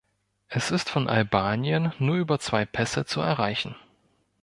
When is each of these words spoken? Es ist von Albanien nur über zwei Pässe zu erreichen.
Es 0.47 0.71
ist 0.71 0.89
von 0.89 1.07
Albanien 1.07 1.93
nur 1.99 2.15
über 2.15 2.39
zwei 2.39 2.65
Pässe 2.65 3.05
zu 3.05 3.21
erreichen. 3.21 3.75